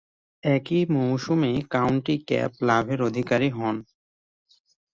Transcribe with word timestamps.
একই 0.43 0.81
মৌসুমে 0.93 1.51
county 1.69 2.15
cap 2.27 2.51
লাভের 2.61 2.99
অধিকারী 3.01 3.49
হন। 3.49 3.75